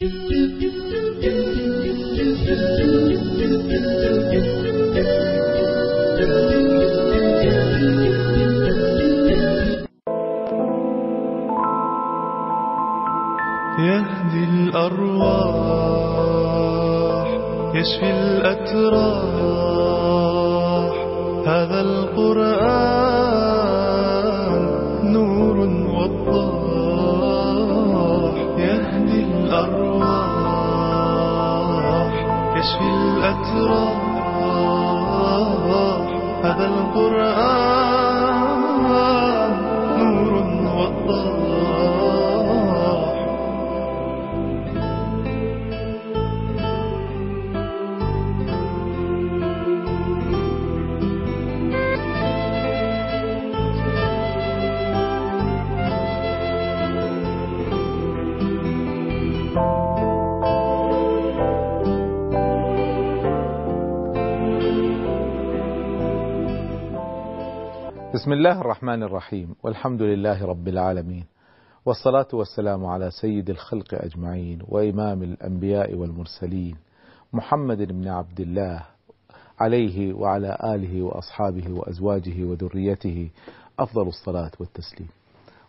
يهدي 0.00 0.14
الأرواح 14.52 15.68
يشفي 17.74 18.10
الأتراح. 18.10 19.34
هذا 21.46 21.80
القرآن 21.80 22.97
الأتراح 33.38 33.98
هذا 36.44 36.66
القرآن. 36.66 37.67
بسم 68.18 68.32
الله 68.32 68.60
الرحمن 68.60 69.02
الرحيم 69.02 69.54
والحمد 69.62 70.02
لله 70.02 70.46
رب 70.46 70.68
العالمين 70.68 71.24
والصلاة 71.86 72.26
والسلام 72.32 72.86
على 72.86 73.10
سيد 73.10 73.50
الخلق 73.50 73.94
أجمعين 73.94 74.58
وإمام 74.68 75.22
الأنبياء 75.22 75.94
والمرسلين 75.94 76.76
محمد 77.32 77.82
بن 77.82 78.08
عبد 78.08 78.40
الله 78.40 78.84
عليه 79.60 80.12
وعلى 80.12 80.58
آله 80.64 81.02
وأصحابه 81.02 81.70
وأزواجه 81.70 82.44
وذريته 82.44 83.30
أفضل 83.78 84.08
الصلاة 84.08 84.52
والتسليم 84.60 85.08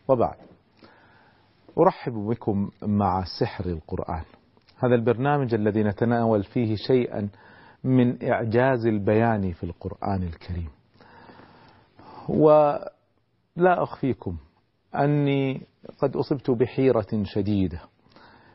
وبعد 0.08 0.36
أرحب 1.80 2.13
بكم 2.13 2.69
مع 2.81 3.23
سحر 3.39 3.66
القرآن 3.66 4.23
هذا 4.78 4.95
البرنامج 4.95 5.53
الذي 5.53 5.84
نتناول 5.84 6.44
فيه 6.44 6.75
شيئا 6.75 7.30
من 7.84 8.30
إعجاز 8.31 8.86
البيان 8.86 9.52
في 9.52 9.63
القرآن 9.63 10.23
الكريم 10.23 10.78
ولا 12.30 13.83
أخفيكم 13.83 14.38
أني 14.95 15.61
قد 16.02 16.16
أصبت 16.16 16.52
بحيرة 16.52 17.23
شديدة 17.23 17.80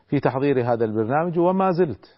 في 0.07 0.19
تحضير 0.19 0.73
هذا 0.73 0.85
البرنامج 0.85 1.39
وما 1.39 1.71
زلت 1.71 2.15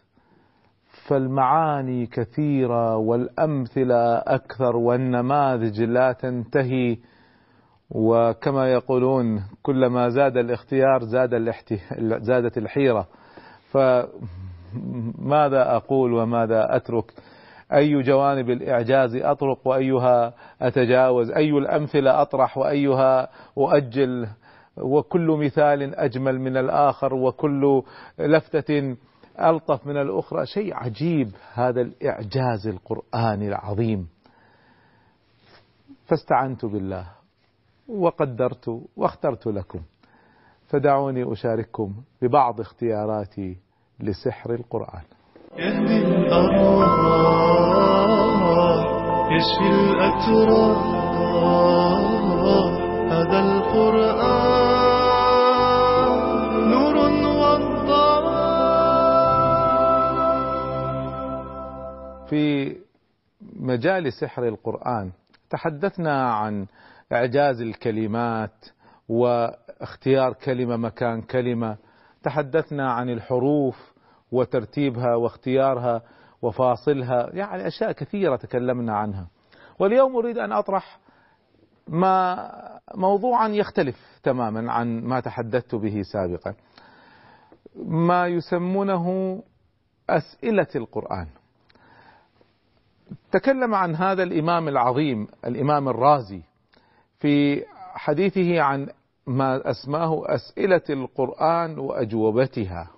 فالمعاني 1.08 2.05
كثيرة 2.05 2.95
والأمثلة 2.97 4.17
أكثر 4.17 4.75
والنماذج 4.75 5.81
لا 5.81 6.11
تنتهي 6.11 6.97
وكما 7.89 8.72
يقولون 8.72 9.44
كلما 9.63 10.09
زاد 10.09 10.38
الاختيار 10.38 11.03
زاد. 11.03 11.52
زادت 12.22 12.58
الحيرة 12.58 13.08
فماذا 13.72 15.75
أقول 15.75 16.13
وماذا 16.13 16.75
أترك 16.75 17.13
أي 17.73 18.02
جوانب 18.02 18.50
الإعجاز 18.50 19.16
أطرق 19.16 19.68
وأيها 19.68 20.34
أتجاوز؟ 20.62 21.32
أي 21.32 21.50
الأمثلة 21.50 22.22
أطرح 22.22 22.58
وأيها 22.58 23.30
أؤجل؟ 23.58 24.28
وكل 24.78 25.28
مثال 25.28 25.96
أجمل 25.96 26.40
من 26.40 26.58
الآخر 26.58 27.14
وكل 27.14 27.81
لفتة 28.19 28.96
ألطف 29.40 29.88
من 29.88 29.97
الأخرى. 29.97 30.46
شيء 30.46 30.74
عجيب 30.74 31.31
هذا 31.53 31.81
الإعجاز 31.81 32.68
القرآني 32.68 33.47
العظيم. 33.47 34.08
فاستعنت 36.06 36.66
بالله 36.66 37.08
وقدرت 37.88 38.81
واخترت 38.97 39.47
لكم. 39.47 39.80
فدعوني 40.68 41.31
أشارككم 41.34 41.94
ببعض 42.22 42.62
اختياراتي 42.62 43.58
لسحر 44.00 44.53
القرآن. 44.53 45.03
هذا 53.12 53.40
القرآن. 53.40 54.28
نور 56.70 56.96
وضاح 57.25 58.28
في 62.30 62.76
مجال 63.59 64.14
سحر 64.14 64.47
القرآن 64.47 65.12
تحدثنا 65.50 66.31
عن 66.31 66.66
إعجاز 67.14 67.62
الكلمات 67.62 68.66
واختيار 69.09 70.34
كلمة 70.34 70.78
مكان 70.78 71.22
كلمة. 71.22 71.78
تحدثنا 72.24 72.92
عن 72.92 73.09
الحروف 73.09 73.94
وترتيبها 74.31 75.16
واختيارها. 75.16 76.02
وفاصلها. 76.42 77.30
يعني 77.34 77.68
أشياء 77.68 77.92
كثيرة 77.92 78.36
تكلمنا 78.36 78.98
عنها. 78.98 79.28
واليوم 79.80 80.16
أريد 80.16 80.38
أن 80.38 80.52
أطرح 80.52 81.00
ما 81.88 82.50
موضوعا 82.96 83.48
يختلف 83.48 84.20
تماما 84.24 84.72
عن 84.72 85.02
ما 85.03 85.20
تحدثت 85.20 85.76
به 85.76 86.02
سابقا. 86.02 86.53
ما 87.86 88.28
يسمونه 88.28 89.40
أسئلة 90.09 90.68
القرآن. 90.76 91.28
تكلم 93.31 93.76
عن 93.76 93.96
هذا 93.96 94.24
الإمام 94.24 94.68
العظيم 94.68 95.28
الإمام 95.46 95.90
الرازي 95.90 96.42
في 97.20 97.64
حديثه 97.94 98.62
عن 98.62 98.88
ما 99.28 99.70
أسماه 99.70 100.24
أسئلة 100.26 100.81
القرآن 100.90 101.80
وأجوبتها. 101.80 102.97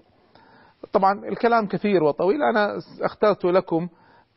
طبعا 0.94 1.26
الكلام 1.26 1.68
كثير 1.68 2.04
وطويل 2.04 2.44
أنا 2.44 2.80
اخترت 3.02 3.46
لكم 3.46 3.90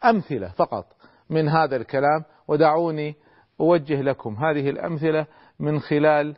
أمثلة 0.05 0.49
فقط 0.49 0.87
من 1.31 1.49
هذا 1.49 1.77
الكلام 1.77 2.25
ودعوني 2.49 3.15
أوجه 3.61 4.03
لكم 4.03 4.35
هذه 4.35 4.71
الأمثلة 4.71 5.27
من 5.61 5.81
خلال 5.81 6.37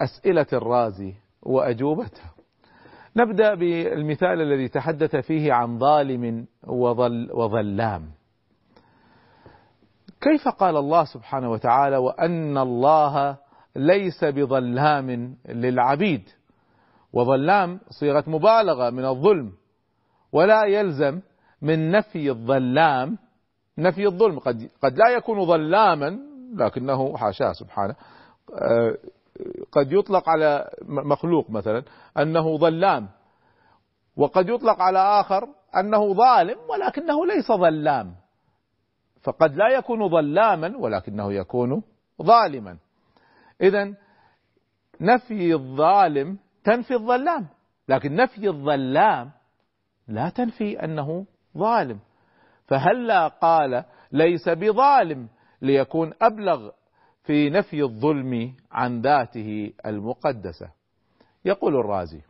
أسئلة 0.00 0.46
الرازي 0.52 1.14
وأجوبتها. 1.42 2.34
نبدأ 3.16 3.54
بالمثال 3.54 4.40
الذي 4.40 4.68
تحدث 4.68 5.16
فيه 5.16 5.52
عن 5.52 5.78
ظالم 5.78 6.46
وظل 6.66 7.30
وظلام. 7.32 8.10
كيف 10.20 10.48
قال 10.48 10.76
الله 10.76 11.04
سبحانه 11.04 11.50
وتعالى 11.50 11.96
وأن 11.96 12.58
الله 12.58 13.36
ليس 13.76 14.24
بظلام 14.24 15.36
للعبيد؟ 15.48 16.28
وظلام 17.16 17.80
صيغة 17.90 18.24
مبالغة 18.26 18.90
من 18.90 19.04
الظلم 19.04 19.52
ولا 20.32 20.64
يلزم 20.64 21.20
من 21.62 21.90
نفي 21.90 22.30
الظلام 22.30 23.18
نفي 23.78 24.06
الظلم. 24.06 24.38
قد 24.38 24.70
قد 24.82 24.98
لا 24.98 25.08
يكون 25.08 25.46
ظلاما 25.46 26.18
لكنه 26.54 27.16
حاشاه 27.16 27.52
سبحانه. 27.52 27.94
قد 29.72 29.92
يطلق 29.92 30.28
على 30.28 30.70
مخلوق 30.88 31.50
مثلا 31.50 31.82
أنه 32.18 32.56
ظلام 32.56 33.08
وقد 34.16 34.48
يطلق 34.48 34.82
على 34.82 34.98
آخر 34.98 35.48
أنه 35.76 36.14
ظالم 36.14 36.58
ولكنه 36.68 37.26
ليس 37.26 37.52
ظلام. 37.52 38.14
فقد 39.22 39.56
لا 39.56 39.68
يكون 39.68 40.08
ظلاما 40.08 40.76
ولكنه 40.78 41.32
يكون 41.32 41.82
ظالما. 42.22 42.76
اذا 43.60 43.94
نفي 45.00 45.54
الظالم 45.54 46.38
تنفي 46.66 46.94
الظلام. 46.94 47.46
لكن 47.88 48.14
نفي 48.16 48.48
الظلام 48.48 49.30
لا 50.08 50.28
تنفي 50.28 50.84
أنه 50.84 51.26
ظالم. 51.58 51.98
فهلا 52.66 53.28
قال 53.28 53.84
ليس 54.12 54.48
بظالم 54.48 55.28
ليكون 55.62 56.12
أبلغ 56.22 56.70
في 57.22 57.50
نفي 57.50 57.82
الظلم 57.82 58.54
عن 58.72 59.00
ذاته 59.00 59.72
المقدسة؟ 59.86 60.70
يقول 61.44 61.76
الرازي 61.76 62.20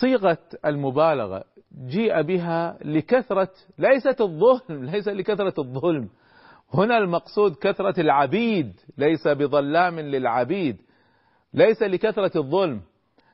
صيغة 0.00 0.38
المبالغة 0.64 1.44
جيء 1.86 2.22
بها 2.22 2.78
لكثرة 2.84 3.52
ليست 3.78 4.20
الظلم 4.20 4.84
ليس 4.92 5.08
لكثرة 5.08 5.54
الظلم. 5.58 6.08
هنا 6.74 6.98
المقصود 6.98 7.54
كثرة 7.54 8.00
العبيد 8.00 8.80
ليس 8.98 9.28
بظلام 9.28 10.00
للعبيد. 10.00 10.85
ليس 11.56 11.82
لكثرة 11.82 12.38
الظلم 12.38 12.80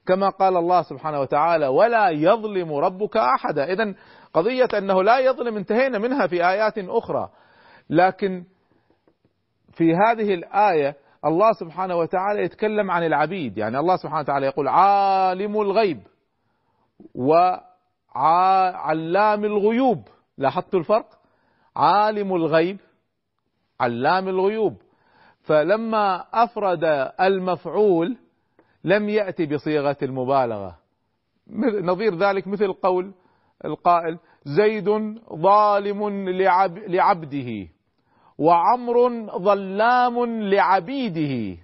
كما 0.06 0.28
قال 0.28 0.56
الله 0.56 0.82
سبحانه 0.82 1.20
وتعالى 1.20 1.66
ولا 1.66 2.10
يظلم 2.10 2.72
ربك 2.72 3.16
أحدا. 3.16 3.72
إذا 3.72 3.94
قضية 4.34 4.68
أنه 4.78 5.02
لا 5.02 5.18
يظلم 5.18 5.56
انتهينا 5.56 5.98
منها 5.98 6.26
في 6.26 6.48
آيات 6.48 6.78
أخرى. 6.78 7.30
لكن 7.90 8.44
في 9.72 9.94
هذه 9.94 10.34
الآية 10.34 10.96
الله 11.24 11.52
سبحانه 11.52 11.96
وتعالى 11.96 12.42
يتكلم 12.42 12.90
عن 12.90 13.06
العبيد 13.06 13.58
يعني 13.58 13.78
الله 13.78 13.96
سبحانه 13.96 14.20
وتعالى 14.20 14.46
يقول 14.46 14.68
عالم 14.68 15.60
الغيب 15.60 16.02
وعلام 17.14 18.24
الغيوب. 19.44 20.08
لاحظتوا 20.38 20.80
الفرق؟ 20.80 21.06
عالم 21.76 22.34
الغيب 22.34 22.80
علام 23.80 24.28
الغيوب. 24.28 24.82
فلما 25.42 26.24
أفرد 26.32 26.84
المفعول 27.20 28.16
لم 28.84 29.08
يأتي 29.08 29.46
بصيغة 29.46 29.96
المبالغة. 30.02 30.78
نظير 31.82 32.14
ذلك 32.18 32.46
مثل 32.46 32.72
قول 32.72 33.14
القائل 33.64 34.18
زيد 34.44 34.88
ظالم 35.34 36.28
لعب 36.28 36.78
لعبده 36.78 37.68
وعمر 38.38 39.26
ظلام 39.38 40.42
لعبيده. 40.42 41.62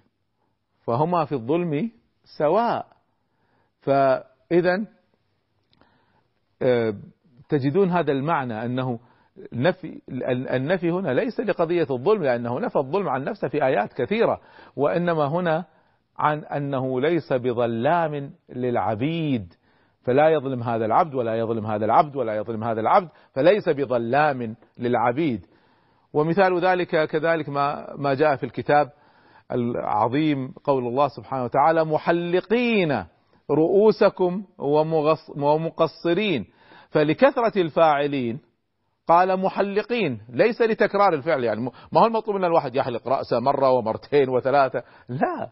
فهما 0.87 1.25
في 1.25 1.33
الظلم 1.33 1.91
سواء. 2.25 2.87
فإذا 3.81 4.87
آه، 6.63 6.95
تجدون 7.49 7.91
هذا 7.91 8.13
المعنى 8.13 8.65
أنه 8.65 8.99
نفي 9.52 10.00
النفي 10.31 10.90
هنا 10.90 11.14
ليس 11.14 11.40
لقضية 11.40 11.87
الظلم 11.90 12.23
لأنه 12.23 12.61
نفى 12.61 12.76
الظلم 12.76 13.08
عن 13.08 13.25
نفسه 13.25 13.49
في 13.49 13.64
آيات 13.64 13.93
كثيرة 13.93 14.40
وإنما 14.76 15.26
هنا 15.26 15.64
عن 16.19 16.38
أنه 16.38 17.00
ليس 17.00 17.32
بظلام 17.32 18.31
للعبيد. 18.49 19.55
فلا 20.02 20.29
يظلم 20.29 20.62
هذا 20.62 20.85
العبد 20.85 21.14
ولا 21.14 21.35
يظلم 21.38 21.67
هذا 21.67 21.85
العبد 21.85 22.17
ولا 22.17 22.37
يظلم 22.37 22.64
هذا 22.64 22.81
العبد 22.81 23.08
فليس 23.32 23.69
بظلام 23.69 24.56
للعبيد. 24.79 25.46
ومثال 26.12 26.61
ذلك 26.61 27.08
كذلك 27.08 27.49
ما 27.49 27.94
ما 27.96 28.14
جاء 28.14 28.37
في 28.37 28.46
الكتاب 28.46 28.91
العظيم 29.52 30.55
قول 30.64 30.87
الله 30.87 31.08
سبحانه 31.08 31.44
وتعالى 31.44 31.84
محلقين 31.84 33.05
رؤوسكم 33.50 34.44
ومقصرين 35.37 36.46
فلكثرة 36.91 37.61
الفاعلين 37.61 38.41
قال 39.08 39.40
محلقين 39.40 40.20
ليس 40.28 40.62
لتكرار 40.62 41.14
الفعل 41.14 41.44
يعني 41.44 41.60
ما 41.93 42.00
هو 42.00 42.06
المطلوب 42.06 42.37
إن 42.37 42.44
الواحد 42.44 42.76
يحلق 42.76 43.08
رأسه 43.08 43.40
مرة 43.40 43.70
ومرتين 43.70 44.28
وثلاثة 44.28 44.82
لا 45.08 45.50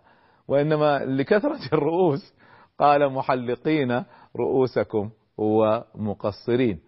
وإنما 0.49 0.99
لكثرة 0.99 1.59
الرؤوس. 1.73 2.35
قال 2.79 3.13
محلقين 3.13 4.05
رؤوسكم 4.37 5.11
ومقصرين. 5.39 6.81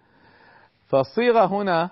فالصيغة 0.87 1.47
هنا 1.47 1.91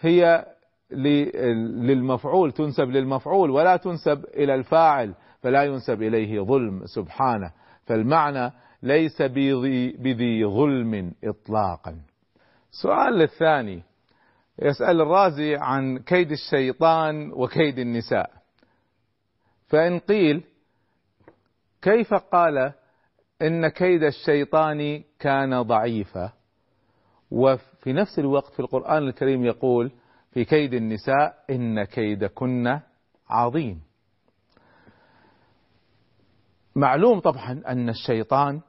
هي 0.00 0.46
للمفعول 0.90 2.52
تنسب 2.52 2.88
للمفعول 2.88 3.50
ولا 3.50 3.76
تنسب 3.76 4.24
إلى 4.24 4.54
الفاعل 4.54 5.14
فلا 5.40 5.62
ينسب 5.64 6.02
إليه 6.02 6.40
ظلم 6.40 6.86
سبحانه. 6.86 7.50
فالمعنى 7.86 8.52
ليس 8.82 9.22
بذي, 9.22 9.92
بذي 9.92 10.46
ظلم 10.46 11.12
إطلاقا. 11.24 12.00
السؤال 12.72 13.22
الثاني. 13.22 13.82
يسأل 14.62 15.00
الرازي 15.00 15.56
عن 15.56 15.98
كيد 15.98 16.30
الشيطان 16.30 17.32
وكيد 17.32 17.78
النساء. 17.78 18.30
فإن 19.66 19.98
قيل 19.98 20.44
كيف 21.82 22.14
قال 22.14 22.72
إن 23.42 23.68
كيد 23.68 24.02
الشيطان 24.02 25.02
كان 25.18 25.62
ضعيفا؟ 25.62 26.32
وفي 27.30 27.92
نفس 27.92 28.18
الوقت 28.18 28.52
في 28.52 28.60
القرآن 28.60 29.02
الكريم 29.08 29.44
يقول 29.44 29.92
في 30.30 30.44
كيد 30.44 30.74
النساء 30.74 31.44
إن 31.50 31.84
كيدكن 31.84 32.80
عظيم. 33.28 33.80
معلوم 36.76 37.20
طبعا 37.20 37.62
أن 37.68 37.88
الشيطان 37.88 38.60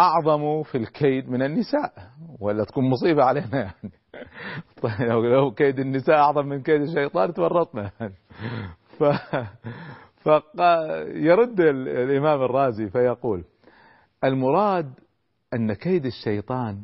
أعظم 0.00 0.62
في 0.62 0.78
الكيد 0.78 1.30
من 1.30 1.42
النساء 1.42 1.92
ولا 2.40 2.64
تكون 2.64 2.90
مصيبة 2.90 3.24
علينا 3.24 3.58
يعني 3.58 3.92
طيب 4.82 5.24
لو 5.24 5.50
كيد 5.50 5.78
النساء 5.78 6.16
أعظم 6.16 6.46
من 6.46 6.62
كيد 6.62 6.82
الشيطان 6.82 7.34
تورطنا 7.34 7.90
يعني 8.00 8.14
ف 8.98 9.04
فيرد 10.22 11.60
الإمام 11.60 12.42
الرازي 12.42 12.88
فيقول 12.88 13.44
المراد 14.24 14.92
أن 15.54 15.72
كيد 15.72 16.06
الشيطان 16.06 16.82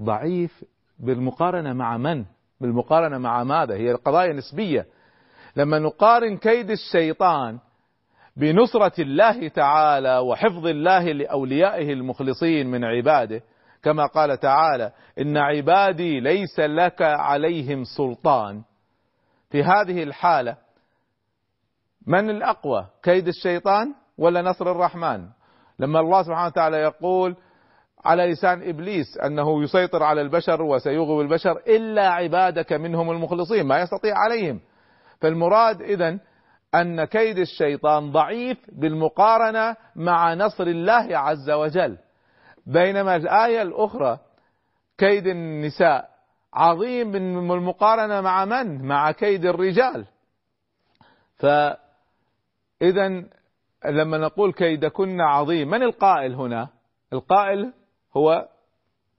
ضعيف 0.00 0.64
بالمقارنة 0.98 1.72
مع 1.72 1.96
من؟ 1.96 2.24
بالمقارنة 2.60 3.18
مع 3.18 3.44
ماذا؟ 3.44 3.74
هي 3.74 3.90
القضايا 3.90 4.32
نسبية 4.32 4.86
لما 5.56 5.78
نقارن 5.78 6.36
كيد 6.36 6.70
الشيطان 6.70 7.58
بنصرة 8.36 9.02
الله 9.02 9.48
تعالى 9.48 10.18
وحفظ 10.18 10.66
الله 10.66 11.12
لأوليائه 11.12 11.92
المخلصين 11.92 12.70
من 12.70 12.84
عباده. 12.84 13.42
كما 13.82 14.06
قال 14.06 14.38
تعالى 14.38 14.92
إن 15.20 15.36
عبادي 15.36 16.20
ليس 16.20 16.60
لك 16.60 17.02
عليهم 17.02 17.84
سلطان. 17.84 18.62
في 19.50 19.62
هذه 19.62 20.02
الحالة 20.02 20.56
من 22.06 22.30
الأقوى 22.30 22.86
كيد 23.02 23.28
الشيطان 23.28 23.94
ولا 24.18 24.42
نصر 24.42 24.70
الرحمن؟ 24.70 25.28
لما 25.78 26.00
الله 26.00 26.22
سبحانه 26.22 26.46
وتعالى 26.46 26.76
يقول 26.76 27.36
على 28.04 28.26
لسان 28.32 28.68
إبليس 28.68 29.18
أنه 29.18 29.62
يسيطر 29.62 30.02
على 30.02 30.20
البشر 30.20 30.62
وسيغوي 30.62 31.24
البشر 31.24 31.56
إلا 31.66 32.08
عبادك 32.08 32.72
منهم 32.72 33.10
المخلصين 33.10 33.66
ما 33.66 33.80
يستطيع 33.80 34.14
عليهم. 34.16 34.60
فالمراد 35.20 35.82
اذا 35.82 36.18
أن 36.80 37.04
كيد 37.04 37.38
الشيطان 37.38 38.12
ضعيف 38.12 38.58
بالمقارنة 38.72 39.76
مع 39.96 40.34
نصر 40.34 40.64
الله 40.64 41.18
عز 41.18 41.50
وجل. 41.50 41.98
بينما 42.66 43.16
الآية 43.16 43.62
الأخرى 43.62 44.18
كيد 44.98 45.26
النساء 45.26 46.10
عظيم 46.54 47.12
بالمقارنة 47.12 48.20
مع 48.20 48.44
من؟ 48.44 48.82
مع 48.82 49.12
كيد 49.12 49.44
الرجال. 49.44 50.06
فاذا 51.36 53.08
لما 53.84 54.18
نقول 54.18 54.52
كيدكن 54.52 55.20
عظيم 55.20 55.70
من 55.70 55.82
القائل 55.82 56.34
هنا؟ 56.34 56.68
القائل 57.12 57.72
هو 58.16 58.48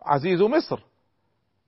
عزيز 0.01 0.41
مصر. 0.41 0.79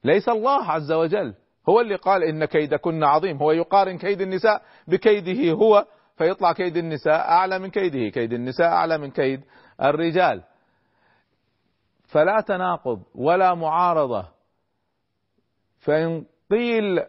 ليس 0.04 0.30
الله 0.30 0.72
عز 0.72 0.92
وجل. 0.92 1.34
هو 1.70 1.82
اللي 1.82 1.96
قال 1.96 2.24
إن 2.24 2.46
كيدكن 2.46 3.04
عظيم. 3.04 3.38
هو 3.38 3.52
يقارن 3.52 3.98
كيد 3.98 4.22
النساء 4.22 4.62
بكيده 4.88 5.52
هو 5.52 5.86
فيطلع 6.18 6.54
كيد 6.54 6.78
النساء 6.78 7.20
أعلى 7.20 7.60
من 7.60 7.70
كيده. 7.70 8.10
كيد 8.10 8.34
النساء 8.34 8.68
أعلى 8.68 8.98
من 8.98 9.12
كيد 9.12 9.42
الرجال. 9.82 10.44
فلا 12.08 12.42
تناقض 12.48 13.04
ولا 13.16 13.54
معارضة. 13.54 14.28
فإن 15.80 16.26
قيل 16.52 17.00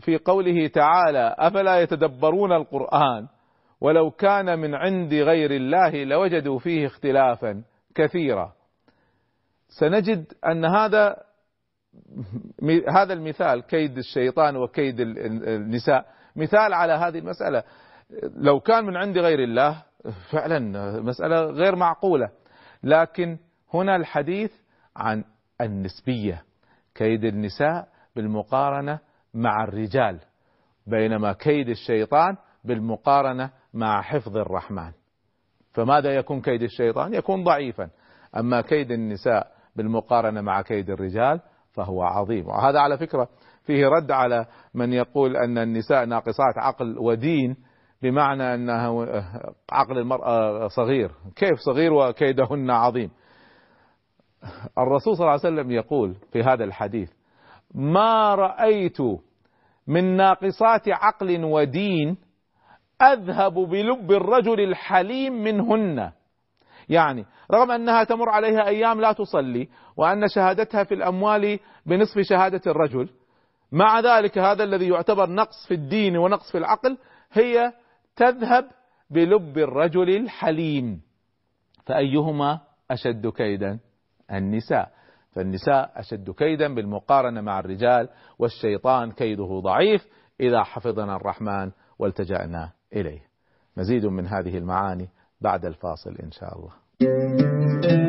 في 0.00 0.18
قوله 0.18 0.66
تعالى 0.68 1.34
أفلا 1.38 1.80
يتدبرون 1.80 2.52
القرآن 2.52 3.28
ولو 3.80 4.10
كان 4.10 4.58
من 4.58 4.74
عند 4.74 5.14
غير 5.14 5.50
الله 5.50 6.04
لوجدوا 6.04 6.58
فيه 6.58 6.86
اختلافا 6.86 7.62
كثيرا. 7.94 8.52
سنجد 9.68 10.32
أن 10.46 10.64
هذا 10.64 11.16
هذا 12.88 13.12
المثال 13.12 13.62
كيد 13.62 13.98
الشيطان 13.98 14.56
وكيد 14.56 15.00
النساء. 15.00 16.06
مثال 16.36 16.74
على 16.74 16.92
هذه 16.92 17.18
المسألة. 17.18 17.62
لو 18.36 18.60
كان 18.60 18.84
من 18.84 18.96
عند 18.96 19.18
غير 19.18 19.38
الله 19.38 19.82
فعلا 20.30 20.60
مسألة 21.00 21.44
غير 21.44 21.76
معقولة. 21.76 22.30
لكن 22.82 23.38
هنا 23.74 23.96
الحديث 23.96 24.52
عن 24.96 25.24
النسبية. 25.60 26.42
كيد 26.94 27.24
النساء 27.24 27.88
بالمقارنة 28.16 28.98
مع 29.34 29.64
الرجال 29.64 30.18
بينما 30.86 31.32
كيد 31.32 31.68
الشيطان 31.68 32.36
بالمقارنة 32.64 33.50
مع 33.74 34.02
حفظ 34.02 34.36
الرحمن. 34.36 34.92
فماذا 35.72 36.10
يكون 36.10 36.40
كيد 36.40 36.62
الشيطان؟ 36.62 37.14
يكون 37.14 37.44
ضعيفا. 37.44 37.90
أما 38.36 38.60
كيد 38.60 38.90
النساء 38.90 39.52
بالمقارنة 39.76 40.40
مع 40.40 40.62
كيد 40.62 40.90
الرجال 40.90 41.40
فهو 41.78 42.02
عظيم. 42.02 42.48
وهذا 42.48 42.80
على 42.80 42.98
فكرة 42.98 43.28
فيه 43.64 43.86
رد 43.86 44.10
على 44.10 44.46
من 44.74 44.92
يقول 44.92 45.36
أن 45.36 45.58
النساء 45.58 46.04
ناقصات 46.04 46.58
عقل 46.58 46.98
ودين 46.98 47.56
بمعنى 48.02 48.54
أنه 48.54 49.06
عقل 49.72 49.98
المرأة 49.98 50.68
صغير. 50.68 51.10
كيف 51.36 51.58
صغير 51.58 51.92
وكيدهن 51.92 52.70
عظيم؟ 52.70 53.10
الرسول 54.78 55.16
صلى 55.16 55.24
الله 55.24 55.40
عليه 55.44 55.54
وسلم 55.54 55.70
يقول 55.70 56.14
في 56.32 56.42
هذا 56.42 56.64
الحديث 56.64 57.10
ما 57.74 58.34
رأيت 58.34 58.98
من 59.86 60.16
ناقصات 60.16 60.88
عقل 60.88 61.44
ودين 61.44 62.16
أذهب 63.02 63.54
بلب 63.54 64.12
الرجل 64.12 64.60
الحليم 64.60 65.32
منهن. 65.32 66.12
يعني. 66.88 67.26
رغم 67.52 67.70
أنها 67.70 68.04
تمر 68.04 68.28
عليها 68.28 68.66
أيام 68.66 69.00
لا 69.00 69.12
تصلي 69.12 69.68
وأن 69.96 70.28
شهادتها 70.28 70.84
في 70.84 70.94
الأموال 70.94 71.58
بنصف 71.86 72.20
شهادة 72.20 72.60
الرجل 72.66 73.08
مع 73.72 74.00
ذلك 74.00 74.38
هذا 74.38 74.64
الذي 74.64 74.88
يعتبر 74.88 75.30
نقص 75.30 75.66
في 75.68 75.74
الدين 75.74 76.16
ونقص 76.16 76.52
في 76.52 76.58
العقل 76.58 76.98
هي 77.32 77.72
تذهب 78.16 78.64
بلب 79.10 79.58
الرجل 79.58 80.16
الحليم. 80.16 81.00
فأيهما 81.86 82.60
أشد 82.90 83.26
كيدا؟ 83.26 83.78
النساء. 84.32 84.92
فالنساء 85.32 85.92
أشد 85.96 86.30
كيدا 86.30 86.74
بالمقارنة 86.74 87.40
مع 87.40 87.60
الرجال 87.60 88.08
والشيطان 88.38 89.12
كيده 89.12 89.60
ضعيف 89.64 90.06
إذا 90.40 90.62
حفظنا 90.62 91.16
الرحمن 91.16 91.70
والتجأنا 91.98 92.72
إليه. 92.92 93.22
مزيد 93.76 94.06
من 94.06 94.26
هذه 94.26 94.58
المعاني. 94.58 95.08
بعد 95.40 95.64
الفاصل 95.64 96.16
إن 96.22 96.30
شاء 96.30 96.58
الله. 96.58 98.07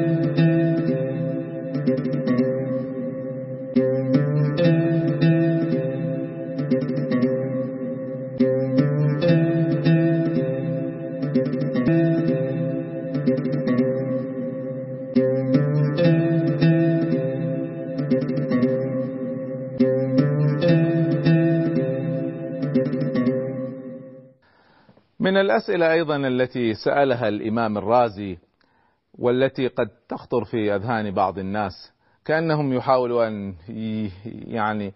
الأسئلة 25.50 25.92
أيضا 25.92 26.16
التي 26.16 26.74
سألها 26.74 27.28
الإمام 27.28 27.78
الرازي 27.78 28.38
والتي 29.20 29.68
قد 29.68 29.90
تخطر 30.10 30.44
في 30.44 30.76
أذهان 30.76 31.12
بعض 31.12 31.40
الناس 31.40 31.92
كأنهم 32.26 32.74
يحاولوا 32.74 33.28
أن 33.28 33.56
يعني 34.26 34.94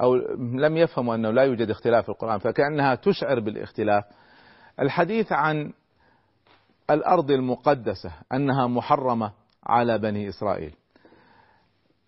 أو 0.00 0.14
لم 0.36 0.76
يفهموا 0.76 1.14
أنه 1.14 1.30
لا 1.30 1.42
يوجد 1.42 1.70
اختلاف 1.70 2.04
في 2.04 2.08
القرآن 2.08 2.38
فكأنها 2.38 2.94
تشعر 2.94 3.40
بالاختلاف. 3.40 4.04
الحديث 4.80 5.32
عن 5.32 5.72
الأرض 6.90 7.30
المقدسة 7.30 8.12
أنها 8.32 8.66
محرمة 8.66 9.32
على 9.66 9.98
بني 9.98 10.28
إسرائيل. 10.28 10.74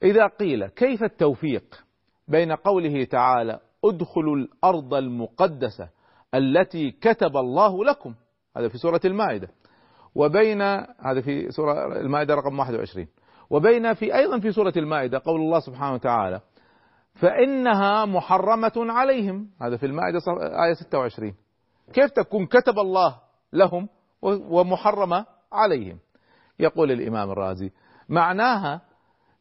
إذا 0.02 0.26
قيل 0.26 0.66
كيف 0.66 1.02
التوفيق 1.02 1.84
بين 2.28 2.52
قوله 2.52 3.04
تعالى 3.04 3.60
ادخلوا 3.84 4.36
الأرض 4.36 4.94
المقدسة 4.94 5.88
التي 6.34 6.90
كتب 6.90 7.36
الله 7.36 7.84
لكم. 7.84 8.14
هذا 8.56 8.68
في 8.68 8.78
سورة 8.78 9.00
المائدة. 9.04 9.48
وبين 10.14 10.62
هذا 11.00 11.20
في 11.20 11.50
سورة 11.50 12.00
المائدة 12.00 12.34
رقم 12.34 12.58
21 12.58 13.06
وبين 13.50 13.94
في 13.94 14.16
أيضا 14.16 14.38
في 14.40 14.52
سورة 14.52 14.72
المائدة 14.76 15.22
قول 15.24 15.40
الله 15.40 15.60
سبحانه 15.60 15.94
وتعالى 15.94 16.40
فإنها 17.14 18.04
محرمة 18.04 18.72
عليهم. 18.76 19.50
هذا 19.62 19.76
في 19.76 19.86
المائدة 19.86 20.20
آية 20.64 20.74
26 20.74 21.34
كيف 21.92 22.10
تكون 22.10 22.46
كتب 22.46 22.78
الله 22.78 23.16
لهم 23.52 23.88
ومحرمة 24.22 25.26
عليهم؟ 25.52 25.98
يقول 26.58 26.92
الإمام 26.92 27.30
الرازي 27.30 27.70
معناها 28.08 28.80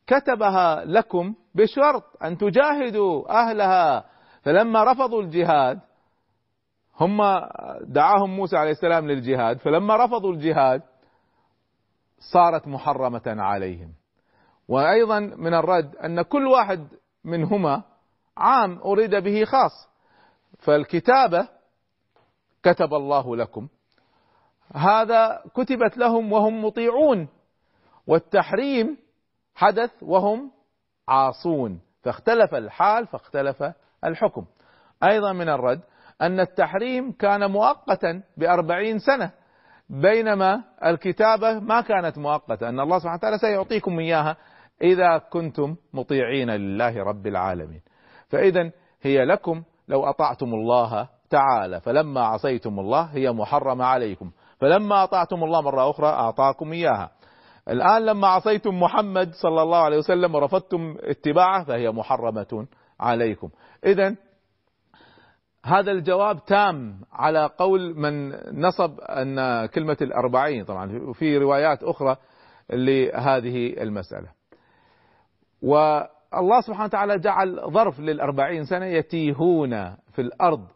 كتبها 0.08 0.86
لكم 0.86 1.36
بشرط 1.56 2.04
أن 2.24 2.38
تجاهدوا 2.38 3.42
أهلها. 3.42 4.06
فلما 4.42 4.84
رفضوا 4.92 5.22
الجهاد 5.22 5.80
هم 7.00 7.22
دعاهم 7.82 8.30
موسى 8.30 8.58
عليه 8.58 8.72
السلام 8.72 9.08
للجهاد 9.08 9.58
فلما 9.58 10.06
رفضوا 10.06 10.34
الجهاد 10.34 10.82
صارت 12.34 12.68
محرمة 12.68 13.22
عليهم. 13.26 13.94
وأيضا 14.68 15.20
من 15.20 15.54
الرد 15.54 15.96
أن 15.96 16.22
كل 16.22 16.48
واحد 16.48 16.88
منهما 17.24 17.84
عام 18.38 18.80
أريد 18.86 19.16
به 19.16 19.46
خاص. 19.46 19.90
فالكتابة 20.60 21.48
كتب 22.64 22.94
الله 22.94 23.36
لكم. 23.36 23.68
هذا 24.76 25.44
كتبت 25.56 25.98
لهم 25.98 26.34
وهم 26.34 26.66
مطيعون. 26.66 27.28
والتحريم 28.08 28.98
حدث 29.56 29.92
وهم 30.02 30.52
عاصون. 31.08 31.82
فاختلف 32.04 32.56
الحال 32.56 33.08
فاختلف 33.08 33.64
الحكم. 34.06 34.46
أيضا 35.04 35.34
من 35.34 35.50
الرد 35.50 35.82
أن 36.22 36.40
التحريم 36.40 37.12
كان 37.12 37.52
مؤقتا 37.52 38.24
بأربعين 38.38 39.00
سنة 39.00 39.32
بينما 39.90 40.64
الكتابة 40.86 41.60
ما 41.60 41.82
كانت 41.82 42.18
مؤقتة 42.18 42.70
أن 42.70 42.80
الله 42.80 43.00
سبحانه 43.00 43.18
وتعالى 43.18 43.38
سيعطيكم 43.38 44.00
إياها 44.00 44.38
إذا 44.82 45.18
كنتم 45.18 45.76
مطيعين 45.94 46.50
لله 46.50 47.04
رب 47.04 47.28
العالمين. 47.28 47.82
فإذا 48.30 48.72
هي 49.02 49.26
لكم 49.26 49.64
لو 49.88 50.04
أطعتم 50.04 50.54
الله 50.54 51.08
تعالى 51.30 51.82
فلما 51.82 52.22
عصيتم 52.22 52.80
الله 52.80 53.02
هي 53.02 53.32
محرمة 53.32 53.86
عليكم 53.86 54.32
فلما 54.60 55.04
أطعتم 55.04 55.44
الله 55.44 55.62
مرة 55.62 55.90
أخرى 55.90 56.08
أعطاكم 56.08 56.72
إياها. 56.72 57.12
الآن 57.70 58.06
لما 58.06 58.28
عصيتم 58.28 58.80
محمد 58.80 59.32
صلى 59.34 59.62
الله 59.62 59.78
عليه 59.78 59.98
وسلم 59.98 60.36
ورفضتم 60.36 60.96
اتباعه 61.04 61.64
فهي 61.64 61.92
محرمة 61.92 62.68
عليكم. 63.00 63.50
إذا 63.86 64.16
هذا 65.66 65.92
الجواب 65.92 66.46
تام 66.46 67.00
على 67.12 67.50
قول 67.58 68.00
من 68.00 68.30
نصب 68.62 69.00
أن 69.00 69.66
كلمة 69.66 69.98
الأربعين 70.02 70.66
طبعا 70.66 70.98
وفي 70.98 71.38
روايات 71.38 71.84
أخرى 71.84 72.18
لهذه 72.70 73.82
المسألة. 73.82 74.28
والله 75.62 76.62
سبحانه 76.62 76.86
وتعالى 76.86 77.20
جعل 77.20 77.62
ظرف 77.70 78.00
للأربعين 78.00 78.66
سنة 78.66 78.86
يتيهون 78.86 79.96
في 79.96 80.22
الأرض 80.22 80.68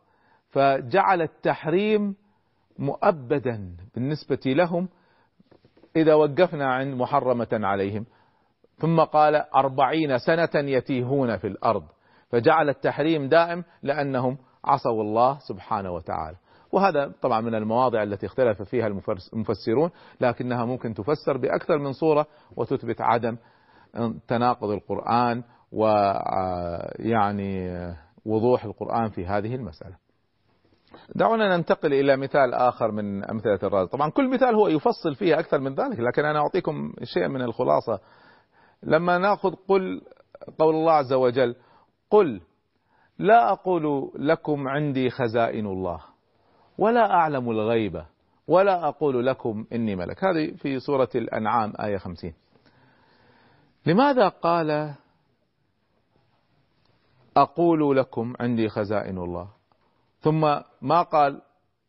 فجعل 0.50 1.22
التحريم 1.22 2.16
مؤبدا 2.80 3.76
بالنسبة 3.96 4.40
لهم 4.46 4.90
إذا 5.96 6.14
وقفنا 6.14 6.74
عند 6.74 6.96
محرمة 6.96 7.48
عليهم. 7.52 8.06
ثم 8.78 9.00
قال 9.00 9.36
أربعين 9.36 10.18
سنة 10.18 10.50
يتيهون 10.56 11.38
في 11.38 11.48
الأرض 11.48 11.84
فجعل 12.30 12.70
التحريم 12.70 13.30
دائم 13.30 13.64
لأنهم 13.84 14.38
عصوا 14.66 15.02
الله 15.02 15.40
سبحانه 15.40 15.92
وتعالى. 15.92 16.38
وهذا 16.72 17.12
طبعا 17.22 17.42
من 17.42 17.56
المواضع 17.56 18.04
التي 18.04 18.26
اختلف 18.26 18.62
فيها 18.62 18.88
المفسرون 19.34 19.90
لكنها 20.22 20.66
ممكن 20.66 20.94
تفسر 20.94 21.38
بأكثر 21.38 21.78
من 21.78 21.92
صورة 21.92 22.28
وتثبت 22.56 23.02
عدم 23.02 23.38
تناقض 24.28 24.70
القرآن 24.70 25.44
ويعني 25.72 27.72
وضوح 28.26 28.66
القرآن 28.66 29.10
في 29.10 29.26
هذه 29.26 29.56
المسألة. 29.56 29.96
دعونا 31.16 31.58
ننتقل 31.58 31.94
إلى 31.94 32.18
مثال 32.18 32.54
آخر 32.54 32.92
من 32.92 33.24
أمثلة 33.24 33.60
الرازي. 33.64 33.90
طبعا 33.90 34.10
كل 34.10 34.30
مثال 34.30 34.56
هو 34.56 34.68
يفصل 34.68 35.16
فيه 35.16 35.40
أكثر 35.40 35.60
من 35.60 35.76
ذلك 35.76 36.00
لكن 36.00 36.26
أنا 36.26 36.40
أعطيكم 36.40 36.94
شيء 37.04 37.28
من 37.28 37.42
الخلاصة. 37.42 38.00
لما 38.84 39.18
نأخذ 39.18 39.56
قل 39.68 40.02
قول 40.60 40.76
الله 40.76 40.94
عز 40.94 41.14
وجل 41.14 41.56
قل 42.10 42.42
لا 43.20 43.52
أقول 43.52 44.12
لكم 44.16 44.68
عندي 44.68 45.10
خزائن 45.10 45.66
الله 45.66 46.00
ولا 46.78 47.12
أعلم 47.12 47.50
الغيبة 47.52 48.06
ولا 48.48 48.88
أقول 48.88 49.26
لكم 49.26 49.66
إني 49.74 49.96
ملك. 49.96 50.24
هذه 50.24 50.52
في 50.56 50.80
سورة 50.80 51.10
الأنعام 51.16 51.74
آية 51.80 51.98
خمسين. 51.98 52.34
لماذا 53.86 54.28
قال 54.28 54.94
أقول 57.38 57.98
لكم 57.98 58.34
عندي 58.40 58.70
خزائن 58.70 59.18
الله؟ 59.18 59.48
ثم 60.20 60.42
ما 60.82 61.02
قال 61.02 61.42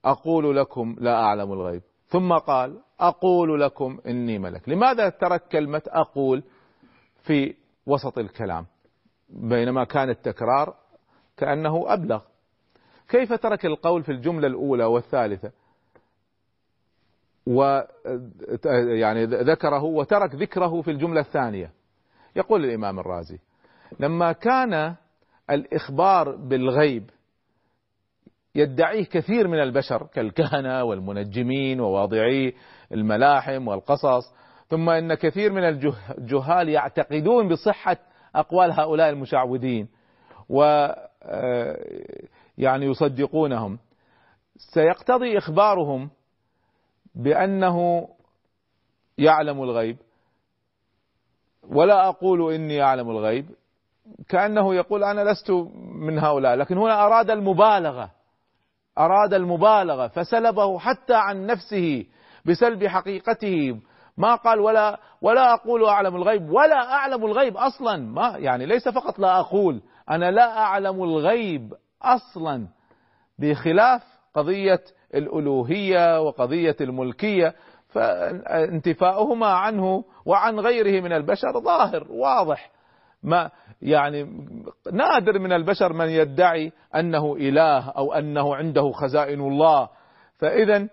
أقول 0.04 0.56
لكم 0.56 0.96
لا 0.98 1.14
أعلم 1.24 1.52
الغيب؟ 1.52 1.82
ثم 2.06 2.32
قال 2.32 2.80
أقول 3.00 3.60
لكم 3.60 3.98
إني 4.06 4.38
ملك. 4.38 4.68
لماذا 4.68 5.08
ترك 5.08 5.48
كلمة 5.48 5.82
أقول 5.86 6.42
في 7.22 7.54
وسط 7.86 8.18
الكلام؟ 8.18 8.66
بينما 9.30 9.84
كان 9.84 10.10
التكرار 10.10 10.74
كأنه 11.38 11.92
أبلغ. 11.92 12.20
كيف 13.08 13.32
ترك 13.32 13.66
القول 13.66 14.02
في 14.02 14.12
الجملة 14.12 14.46
الأولى 14.46 14.84
والثالثة؟ 14.84 15.52
و 17.46 17.80
يعني 18.98 19.24
ذكره 19.24 19.84
وترك 19.84 20.34
ذكره 20.34 20.82
في 20.82 20.90
الجملة 20.90 21.20
الثانية. 21.20 21.72
يقول 22.36 22.64
الإمام 22.64 22.98
الرازي 22.98 23.38
لما 24.00 24.32
كان 24.32 24.94
الإخبار 25.50 26.36
بالغيب 26.36 27.10
يدعيه 28.54 29.04
كثير 29.04 29.48
من 29.48 29.62
البشر 29.62 30.06
كالكهنة 30.06 30.84
والمنجمين 30.84 31.80
وواضعي 31.80 32.54
الملاحم 32.92 33.68
والقصص 33.68 34.34
ثم 34.68 34.90
إن 34.90 35.14
كثير 35.14 35.52
من 35.52 35.64
الجهال 36.18 36.68
يعتقدون 36.68 37.48
بصحة 37.48 37.96
أقوال 38.34 38.72
هؤلاء 38.72 39.10
المشعوذين. 39.10 39.88
و 40.48 40.88
يعني 42.58 42.86
يصدقونهم. 42.86 43.78
سيقتضي 44.74 45.38
إخبارهم 45.38 46.10
بأنه 47.14 48.08
يعلم 49.18 49.62
الغيب. 49.62 49.96
ولا 51.70 52.08
أقول 52.08 52.54
إني 52.54 52.82
أعلم 52.82 53.10
الغيب. 53.10 53.50
كأنه 54.28 54.74
يقول 54.74 55.04
أنا 55.04 55.30
لست 55.30 55.50
من 55.94 56.18
هؤلاء 56.18 56.54
لكن 56.56 56.78
هنا 56.78 57.06
أراد 57.06 57.30
المبالغة. 57.30 58.10
أراد 58.98 59.34
المبالغة 59.34 60.06
فسلبه 60.08 60.78
حتى 60.78 61.14
عن 61.14 61.46
نفسه 61.46 62.06
بسلب 62.44 62.86
حقيقته. 62.86 63.80
ما 64.16 64.34
قال 64.34 64.60
ولا 64.60 65.00
ولا 65.22 65.54
أقول 65.54 65.84
أعلم 65.84 66.16
الغيب 66.16 66.50
ولا 66.50 66.92
أعلم 66.92 67.24
الغيب 67.24 67.56
أصلا. 67.56 67.96
ما 67.96 68.38
يعني 68.38 68.66
ليس 68.66 68.88
فقط 68.88 69.18
لا 69.18 69.40
أقول 69.40 69.82
أنا 70.10 70.30
لا 70.30 70.58
أعلم 70.58 71.02
الغيب 71.02 71.74
أصلا 72.02 72.68
بخلاف 73.38 74.02
قضية 74.34 74.84
الألوهية 75.14 76.20
وقضية 76.20 76.76
الملكية 76.80 77.54
فانتفاؤهما 77.88 79.46
عنه 79.46 80.04
وعن 80.24 80.60
غيره 80.60 81.00
من 81.00 81.12
البشر 81.12 81.60
ظاهر 81.60 82.06
واضح. 82.10 82.70
ما 83.22 83.50
يعني 83.82 84.22
نادر 84.92 85.38
من 85.38 85.52
البشر 85.52 85.92
من 85.92 86.08
يدعي 86.08 86.72
أنه 86.94 87.36
إله 87.36 87.90
أو 87.90 88.12
أنه 88.12 88.56
عنده 88.56 88.92
خزائن 88.92 89.40
الله. 89.40 89.88
فاذا 90.38 90.88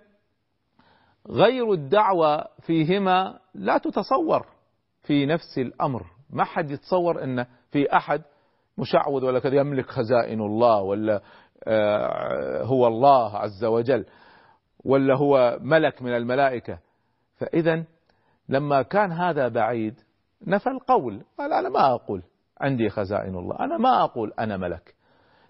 غير 1.29 1.74
الدعوة 1.74 2.45
فيهما 2.62 3.39
لا 3.53 3.77
تتصور 3.77 4.45
في 5.03 5.25
نفس 5.25 5.57
الأمر. 5.57 6.05
ما 6.29 6.43
حد 6.43 6.72
يتصور 6.72 7.24
إن 7.24 7.45
في 7.72 7.95
أحد 7.98 8.22
مشعوذ 8.77 9.25
ولا 9.25 9.39
كذا 9.39 9.55
يملك 9.55 9.89
خزائن 9.89 10.41
الله 10.41 10.82
ولا 10.82 11.22
آه، 11.67 12.63
هو 12.63 12.88
الله 12.88 13.38
عز 13.38 13.65
وجل 13.65 14.05
ولا 14.86 15.17
هو 15.17 15.58
ملك 15.62 16.01
من 16.01 16.15
الملائكة. 16.15 16.79
فإذا 17.38 17.84
لما 18.50 18.82
كان 18.82 19.12
هذا 19.12 19.48
بعيد 19.48 20.00
نفى 20.48 20.70
القول 20.70 21.24
قال 21.38 21.53
أنا 21.53 21.70
ما 21.70 21.94
أقول 21.94 22.24
عندي 22.62 22.89
خزائن 22.89 23.36
الله 23.36 23.60
أنا 23.60 23.77
ما 23.77 24.03
أقول 24.03 24.34
أنا 24.39 24.58
ملك. 24.58 24.96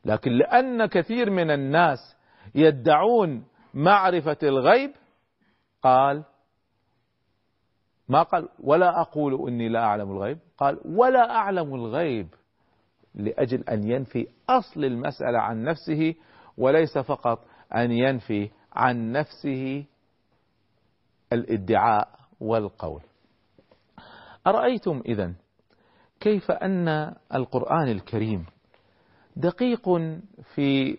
لكن 0.06 0.32
لأن 0.32 0.86
كثير 0.86 1.30
من 1.30 1.52
الناس 1.52 2.18
يدعون 2.56 3.46
معرفة 3.74 4.38
الغيب 4.44 4.92
قال 5.82 6.24
ما 8.10 8.24
قال 8.24 8.50
ولا 8.60 9.02
أقول 9.02 9.48
إني 9.48 9.70
لا 9.70 9.80
أعلم 9.80 10.12
الغيب 10.12 10.40
قال 10.58 10.80
ولا 10.86 11.36
أعلم 11.36 11.76
الغيب. 11.76 12.28
لأجل 13.16 13.64
أن 13.64 13.92
ينفي 13.92 14.28
أصل 14.50 14.86
المسألة 14.86 15.40
عن 15.40 15.64
نفسه 15.64 16.16
وليس 16.58 16.98
فقط 16.98 17.46
أن 17.76 17.92
ينفي 17.92 18.50
عن 18.74 19.12
نفسه 19.12 19.86
الادعاء 21.34 22.10
والقول. 22.40 23.02
أرأيتم 24.48 25.02
إذا 25.06 25.34
كيف 26.20 26.52
أن 26.52 27.16
القرآن 27.34 27.88
الكريم 27.88 28.46
دقيق 29.36 29.90
في 30.56 30.98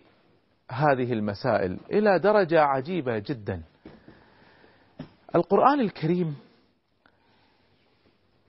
هذه 0.71 1.13
المسائل 1.13 1.79
إلى 1.91 2.19
درجة 2.19 2.61
عجيبة 2.61 3.19
جدا؟ 3.19 3.63
القرآن 5.35 5.79
الكريم 5.79 6.35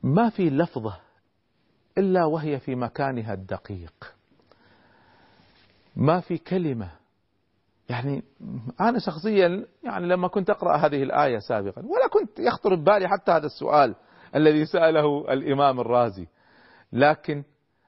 ما 0.02 0.30
في 0.30 0.50
لفظة 0.50 1.00
إلا 1.98 2.24
وهي 2.24 2.60
في 2.60 2.74
مكانها 2.74 3.34
الدقيق. 3.34 4.14
ما 5.96 6.20
في 6.20 6.38
كلمة. 6.38 6.90
يعني 7.88 8.22
أنا 8.80 8.98
شخصيا 8.98 9.66
يعني 9.82 10.06
لما 10.06 10.28
كنت 10.28 10.50
أقرأ 10.50 10.76
هذه 10.76 11.02
الآية 11.02 11.38
سابقا 11.38 11.82
ولا 11.82 12.08
كنت 12.12 12.38
يخطر 12.38 12.74
ببالي 12.74 13.08
حتى 13.08 13.32
هذا 13.32 13.46
السؤال 13.46 13.94
الذي 14.34 14.64
سأله 14.64 15.32
الإمام 15.32 15.80
الرازي. 15.80 16.26
لكن 16.92 17.44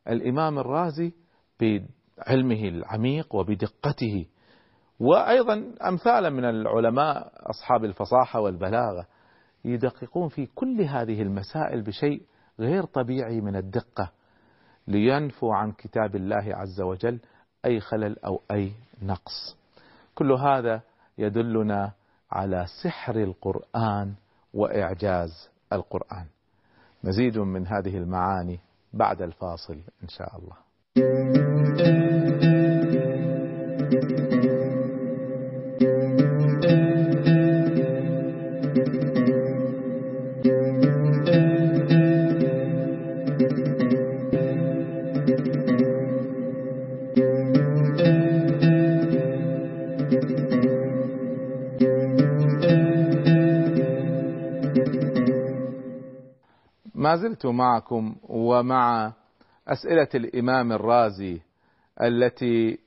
الإمام 0.09 0.59
الرازي 0.59 1.12
بعلمه 1.61 2.69
العميق 2.69 3.34
وبدقته 3.34 4.26
وأيضا 5.00 5.73
أمثالا 5.89 6.30
من 6.30 6.45
العلماء 6.45 7.32
أصحاب 7.50 7.84
الفصاحة 7.84 8.41
والبلاغة 8.41 9.06
يدققون 9.65 10.28
في 10.28 10.47
كل 10.47 10.80
هذه 10.80 11.23
المسائل 11.23 11.82
بشيء 11.82 12.23
غير 12.60 12.84
طبيعي 12.84 13.40
من 13.40 13.56
الدقة 13.56 14.10
لينفوا 14.88 15.54
عن 15.54 15.73
كتاب 15.73 16.16
الله 16.16 16.56
عز 16.56 16.80
وجل 16.80 17.18
أي 17.64 17.80
خلل 17.80 18.18
أو 18.18 18.40
أي 18.50 18.73
نقص. 19.02 19.56
كل 20.14 20.32
هذا 20.32 20.80
يدلنا 21.18 21.92
على 22.30 22.66
سحر 22.82 23.16
القرآن 23.16 24.14
وإعجاز 24.54 25.49
القرآن. 25.73 26.26
مزيد 27.04 27.38
من 27.38 27.66
هذه 27.66 27.96
المعاني 27.96 28.60
بعد 28.92 29.23
الفاصل 29.23 29.80
إن 30.02 30.08
شاء 30.08 30.38
الله. 30.38 30.56
ما 57.00 57.17
زلت 57.17 57.47
معكم 57.47 58.17
ومع 58.28 59.13
أسئلة 59.69 60.08
الإمام 60.15 60.73
الرازي 60.73 61.41
التي 62.02 62.78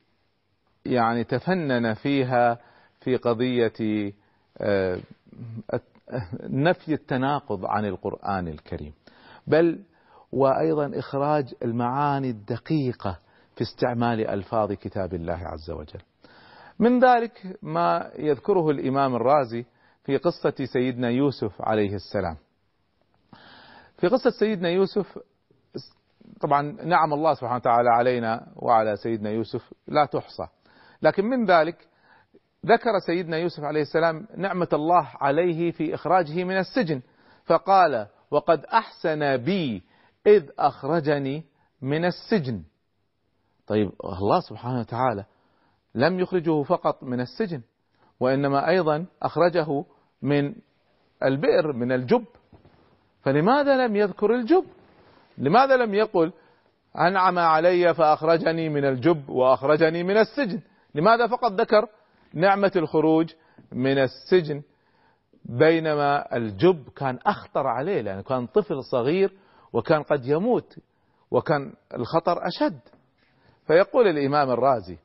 يعني 0.86 1.24
تفنن 1.24 1.94
فيها 1.94 2.60
في 3.00 3.16
قضية 3.16 4.14
آه، 4.58 5.00
نفي 6.44 6.94
التناقض 6.94 7.66
عن 7.66 7.86
القرآن 7.86 8.48
الكريم. 8.48 8.94
بل 9.48 9.80
وأيضا 10.32 11.00
إخراج 11.00 11.54
المعاني 11.64 12.30
الدقيقة 12.30 13.20
في 13.56 13.62
استعمال 13.62 14.28
ألفاظ 14.28 14.72
كتاب 14.72 15.14
الله 15.14 15.40
عز 15.48 15.72
وجل. 15.72 16.02
من 16.80 17.00
ذلك 17.00 17.58
ما 17.62 18.12
يذكره 18.20 18.70
الإمام 18.70 19.16
الرازي 19.16 19.66
في 20.04 20.18
قصة 20.18 20.66
سيدنا 20.74 21.10
يوسف 21.10 21.62
عليه 21.62 21.96
السلام. 21.96 22.38
في 23.98 24.08
قصة 24.08 24.30
سيدنا 24.30 24.70
يوسف 24.70 25.20
طبعا 26.42 26.62
نعم 26.84 27.14
الله 27.14 27.34
سبحانه 27.34 27.56
وتعالى 27.56 27.90
علينا 27.90 28.48
وعلى 28.56 28.96
سيدنا 28.96 29.30
يوسف 29.30 29.74
لا 29.88 30.06
تحصى. 30.06 30.48
لكن 31.02 31.26
من 31.26 31.46
ذلك 31.46 31.88
ذكر 32.66 33.00
سيدنا 33.06 33.38
يوسف 33.38 33.64
عليه 33.64 33.82
السلام 33.82 34.28
نعمة 34.38 34.68
الله 34.74 35.10
عليه 35.22 35.72
في 35.72 35.96
إخراجه 35.96 36.44
من 36.44 36.58
السجن. 36.58 37.02
فقال 37.46 38.08
وقد 38.32 38.66
أحسن 38.66 39.38
بي 39.38 39.84
إذ 40.28 40.50
أخرجني 40.60 41.44
من 41.82 42.06
السجن. 42.06 42.64
طيب 43.68 43.92
الله 44.06 44.40
سبحانه 44.40 44.80
وتعالى 44.80 45.26
لم 45.96 46.20
يخرجه 46.20 46.64
فقط 46.64 47.04
من 47.04 47.20
السجن 47.20 47.62
وإنما 48.20 48.70
أيضا 48.70 49.06
أخرجه 49.22 49.86
من 50.22 50.56
البئر 51.24 51.74
من 51.74 51.92
الجب. 51.92 52.26
فلماذا 53.24 53.88
لم 53.88 53.96
يذكر 53.96 54.36
الجب؟ 54.36 54.66
لماذا 55.38 55.78
لم 55.78 55.94
يقل 55.94 56.34
أنعم 56.98 57.40
علي 57.40 57.94
فأخرجني 57.94 58.70
من 58.70 58.86
الجب 58.86 59.30
وأخرجني 59.30 60.04
من 60.04 60.18
السجن؟ 60.18 60.60
لماذا 60.96 61.28
فقط 61.28 61.52
ذكر 61.52 61.88
نعمة 62.34 62.72
الخروج 62.76 63.34
من 63.72 63.98
السجن؟ 63.98 64.62
بينما 65.46 66.36
الجب 66.38 66.90
كان 66.96 67.20
أخطر 67.26 67.68
عليه 67.68 68.02
لأنه 68.02 68.22
كان 68.22 68.48
طفل 68.48 68.84
صغير 68.92 69.34
وكان 69.74 70.04
قد 70.04 70.26
يموت 70.26 70.76
وكان 71.32 71.74
الخطر 71.94 72.48
أشد. 72.48 72.80
فيقول 73.68 74.08
الإمام 74.08 74.50
الرازي 74.50 74.98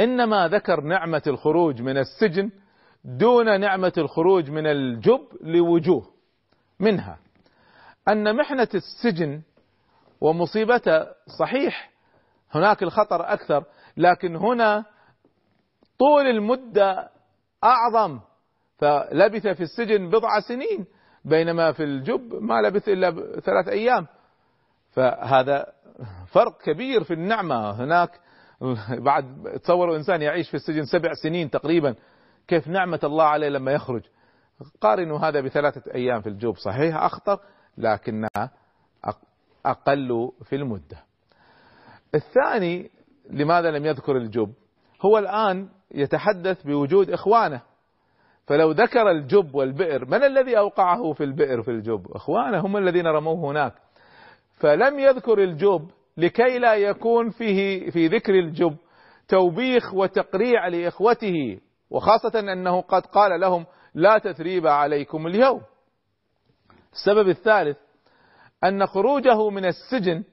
إنما 0.00 0.48
ذكر 0.48 0.80
نعمة 0.80 1.22
الخروج 1.26 1.82
من 1.82 1.96
السجن 1.98 2.50
دون 3.04 3.60
نعمة 3.60 3.92
الخروج 3.98 4.50
من 4.50 4.66
الجب 4.66 5.20
لوجوه. 5.40 6.11
منها. 6.82 7.18
أن 8.08 8.36
محنة 8.36 8.68
السجن 8.74 9.42
ومصيبته 10.20 11.06
صحيح 11.38 11.90
هناك 12.50 12.82
الخطر 12.82 13.32
أكثر 13.32 13.64
لكن 13.96 14.36
هنا 14.36 14.84
طول 15.98 16.26
المدة 16.26 17.10
أعظم. 17.64 18.20
فلبث 18.78 19.46
في 19.46 19.62
السجن 19.62 20.10
بضع 20.10 20.40
سنين 20.40 20.86
بينما 21.24 21.72
في 21.72 21.84
الجب 21.84 22.34
ما 22.34 22.60
لبث 22.62 22.88
إلا 22.88 23.10
ثلاث 23.40 23.68
أيام. 23.68 24.06
فهذا 24.90 25.66
فرق 26.32 26.62
كبير 26.62 27.04
في 27.04 27.14
النعمة. 27.14 27.70
هناك 27.70 28.10
بعد 28.88 29.58
تصوروا 29.64 29.96
إنسان 29.96 30.22
يعيش 30.22 30.48
في 30.48 30.54
السجن 30.54 30.84
سبع 30.84 31.12
سنين 31.22 31.50
تقريبا 31.50 31.94
كيف 32.48 32.68
نعمة 32.68 33.00
الله 33.04 33.24
عليه 33.24 33.48
لما 33.48 33.72
يخرج؟ 33.72 34.02
قارنوا 34.80 35.18
هذا 35.18 35.40
بثلاثة 35.40 35.94
أيام 35.94 36.20
في 36.20 36.28
الجوب 36.28 36.56
صحيح 36.56 36.96
أخطر 36.96 37.40
لكنها 37.78 38.50
أقل 39.66 40.32
في 40.44 40.56
المدة. 40.56 41.04
الثاني 42.14 42.90
لماذا 43.30 43.70
لم 43.70 43.86
يذكر 43.86 44.16
الجب 44.16 44.52
هو 45.02 45.18
الآن 45.18 45.68
يتحدث 45.94 46.62
بوجود 46.62 47.10
إخوانه. 47.10 47.60
فلو 48.46 48.70
ذكر 48.70 49.10
الجب 49.10 49.54
والبئر 49.54 50.04
من 50.04 50.24
الذي 50.24 50.58
أوقعه 50.58 51.12
في 51.12 51.24
البئر 51.24 51.62
في 51.62 51.70
الجب 51.70 52.06
إخوانه 52.10 52.60
هم 52.66 52.76
الذين 52.76 53.06
رموه 53.06 53.50
هناك. 53.50 53.74
فلم 54.52 54.98
يذكر 54.98 55.42
الجب 55.42 55.90
لكي 56.16 56.58
لا 56.58 56.74
يكون 56.74 57.30
فيه 57.30 57.90
في 57.90 58.06
ذكر 58.06 58.34
الجب 58.34 58.76
توبيخ 59.28 59.94
وتقريع 59.94 60.68
لإخوته 60.68 61.60
وخاصة 61.90 62.52
أنه 62.52 62.80
قد 62.80 63.06
قال 63.06 63.40
لهم 63.40 63.66
لا 63.94 64.18
تثريب 64.18 64.66
عليكم 64.66 65.26
اليوم. 65.26 65.60
السبب 66.92 67.28
الثالث 67.28 67.76
أن 68.64 68.86
خروجه 68.86 69.50
من 69.50 69.64
السجن 69.64 70.24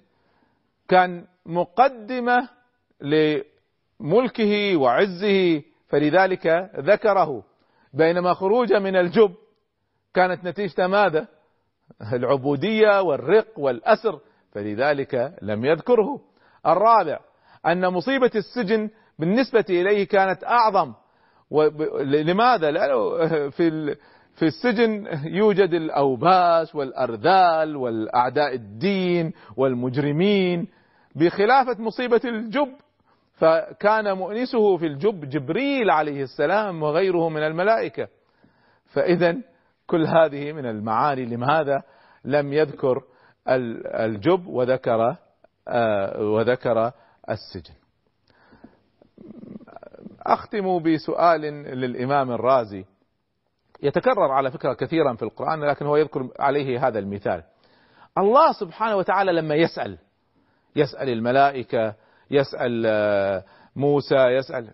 كان 0.88 1.26
مقدمة 1.46 2.50
لملكه 3.02 4.78
وعزه 4.78 5.62
فلذلك 5.88 6.48
ذكره. 6.76 7.44
بينما 7.94 8.34
خروجه 8.34 8.80
من 8.80 8.96
الجب 8.96 9.36
كانت 10.14 10.44
نتيجة 10.46 10.88
ماذا؟ 10.88 11.28
العبودية 12.14 13.02
والرق 13.02 13.60
والأسر 13.60 14.20
فلذلك 14.52 15.38
لم 15.42 15.66
يذكره. 15.66 16.22
الرابع 16.66 17.20
أن 17.66 17.88
مصيبة 17.88 18.32
السجن 18.36 18.90
بالنسبة 19.20 19.66
إليه 19.70 20.08
كانت 20.08 20.44
أعظم. 20.44 20.94
لماذا؟ 22.02 22.72
لأنه 22.72 23.10
في 23.58 23.96
في 24.36 24.46
السجن 24.46 25.08
يوجد 25.24 25.74
الأوباش 25.74 26.76
والأرذال 26.76 27.76
والأعداء 27.76 28.56
الدين 28.56 29.34
والمجرمين. 29.58 30.68
بخلافة 31.16 31.82
مصيبة 31.82 32.22
الجب 32.26 32.70
فكان 33.34 34.18
مؤنسه 34.18 34.78
في 34.78 34.86
الجب 34.86 35.30
جبريل 35.30 35.90
عليه 35.90 36.24
السلام 36.24 36.84
وغيره 36.84 37.30
من 37.30 37.44
الملائكة. 37.44 38.08
فإذا 38.86 39.38
كل 39.88 40.06
هذه 40.08 40.52
من 40.52 40.66
المعاني 40.66 41.26
لماذا 41.26 41.84
لم 42.26 42.54
يذكر 42.54 43.04
الجب 43.48 44.48
وذكر 44.48 45.16
آه، 45.68 46.22
وذكر 46.22 46.92
السجن. 47.30 47.74
أختم 50.26 50.84
بسؤال 50.84 51.42
للإمام 51.42 52.32
الرازي. 52.32 52.86
يتكرر 53.84 54.32
على 54.32 54.52
فكرة 54.52 54.74
كثيرا 54.74 55.14
في 55.14 55.24
القرآن 55.24 55.64
لكن 55.64 55.86
هو 55.86 55.96
يذكر 55.96 56.30
عليه 56.40 56.88
هذا 56.88 57.00
المثال. 57.00 57.44
الله 58.18 58.52
سبحانه 58.52 58.96
وتعالى 58.96 59.32
لما 59.32 59.56
يسأل 59.56 59.98
يسأل 60.76 61.10
الملائكة 61.10 61.96
يسأل 62.32 62.84
آه، 62.86 63.44
موسى 63.76 64.16
يسأل 64.16 64.74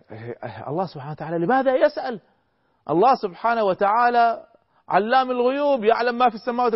الله 0.68 0.86
سبحانه 0.86 1.12
وتعالى 1.12 1.38
لماذا 1.38 1.74
يسأل؟ 1.74 2.20
الله 2.90 3.14
سبحانه 3.14 3.64
وتعالى 3.64 4.44
علام 4.88 5.30
الغيوب 5.30 5.84
يعلم 5.84 6.18
ما 6.18 6.28
في 6.28 6.34
السماوات 6.34 6.72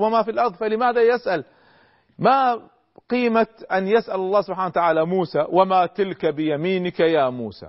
وما 0.00 0.22
في 0.22 0.30
الأرض 0.30 0.54
فلماذا 0.54 1.02
يسأل؟ 1.02 1.44
ما 2.18 2.60
قيمة 3.10 3.46
أن 3.72 3.88
يسأل 3.88 4.14
الله 4.14 4.40
سبحانه 4.40 4.66
وتعالى 4.66 5.06
موسى 5.06 5.44
وما 5.48 5.86
تلك 5.86 6.26
بيمينك 6.26 7.00
يا 7.00 7.30
موسى؟ 7.30 7.66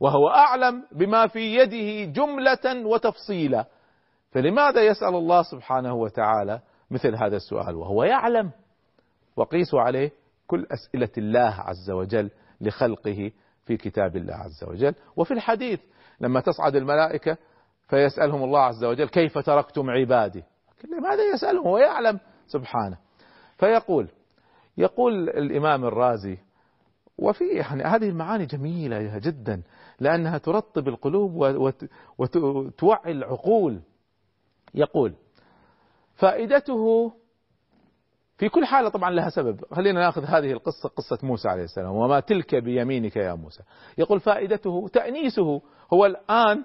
وهو 0.00 0.28
أعلم 0.28 0.84
بما 0.92 1.26
في 1.26 1.56
يده 1.56 2.12
جملة 2.12 2.86
وتفصيلا. 2.86 3.64
فلماذا 4.30 4.82
يسأل 4.82 5.14
الله 5.14 5.42
سبحانه 5.42 5.94
وتعالى 5.94 6.60
مثل 6.90 7.14
هذا 7.14 7.36
السؤال؟ 7.36 7.74
وهو 7.76 8.04
يعلم. 8.04 8.50
وقيسوا 9.36 9.80
عليه 9.80 10.10
كل 10.46 10.66
أسئلة 10.72 11.10
الله 11.18 11.54
عز 11.58 11.90
وجل 11.90 12.30
لخلقه 12.60 13.30
في 13.64 13.76
كتاب 13.76 14.16
الله 14.16 14.34
عز 14.34 14.64
وجل. 14.68 14.94
وفي 15.16 15.34
الحديث 15.34 15.80
لما 16.20 16.40
تصعد 16.40 16.76
الملائكة 16.76 17.36
فيسألهم 17.88 18.44
الله 18.44 18.60
عز 18.60 18.84
وجل 18.84 19.08
كيف 19.08 19.38
تركتم 19.38 19.90
عبادي؟ 19.90 20.44
لماذا 20.98 21.22
يسألهم؟ 21.34 21.66
هو 21.66 21.78
يعلم 21.78 22.20
سبحانه. 22.46 22.96
فيقول 23.58 24.08
يقول 24.78 25.28
الإمام 25.28 25.84
الرازي 25.84 26.38
وفي 27.18 27.44
يعني 27.44 27.82
هذه 27.82 28.08
المعاني 28.08 28.46
جميلة 28.46 29.18
جدا. 29.18 29.62
لأنها 30.00 30.38
ترطب 30.38 30.88
القلوب 30.88 31.32
وتوعي 32.18 33.12
العقول. 33.12 33.80
يقول 34.74 35.14
فائدته 36.14 37.12
في 38.36 38.48
كل 38.48 38.64
حالة 38.64 38.88
طبعا 38.88 39.10
لها 39.10 39.28
سبب. 39.28 39.60
خلينا 39.72 40.00
نأخذ 40.00 40.24
هذه 40.24 40.52
القصة 40.52 40.88
قصة 40.88 41.18
موسى 41.22 41.48
عليه 41.48 41.64
السلام 41.64 41.92
وما 41.94 42.20
تلك 42.20 42.54
بيمينك 42.54 43.16
يا 43.16 43.34
موسى. 43.34 43.62
يقول 43.98 44.20
فائدته 44.20 44.88
تأنيسه 44.92 45.62
هو 45.92 46.06
الآن 46.06 46.64